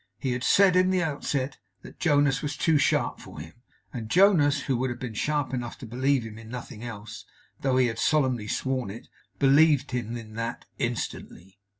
He 0.17 0.31
had 0.31 0.43
said, 0.43 0.75
in 0.75 0.89
the 0.89 1.03
outset, 1.03 1.59
that 1.83 1.99
Jonas 1.99 2.41
was 2.41 2.57
too 2.57 2.79
sharp 2.79 3.19
for 3.19 3.39
him; 3.39 3.53
and 3.93 4.09
Jonas, 4.09 4.61
who 4.61 4.75
would 4.77 4.89
have 4.89 4.97
been 4.97 5.13
sharp 5.13 5.53
enough 5.53 5.77
to 5.77 5.85
believe 5.85 6.23
him 6.23 6.39
in 6.39 6.49
nothing 6.49 6.83
else, 6.83 7.23
though 7.59 7.77
he 7.77 7.85
had 7.85 7.99
solemnly 7.99 8.47
sworn 8.47 8.89
it, 8.89 9.09
believed 9.37 9.91
him 9.91 10.17
in 10.17 10.33
that, 10.33 10.65
instantly. 10.79 11.59